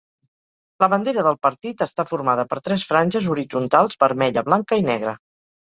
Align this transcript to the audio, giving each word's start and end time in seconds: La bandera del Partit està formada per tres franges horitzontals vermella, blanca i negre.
La 0.83 0.87
bandera 0.93 1.25
del 1.27 1.37
Partit 1.47 1.85
està 1.87 2.07
formada 2.13 2.47
per 2.55 2.59
tres 2.69 2.89
franges 2.95 3.31
horitzontals 3.35 4.03
vermella, 4.07 4.49
blanca 4.53 4.83
i 4.85 4.93
negre. 4.95 5.17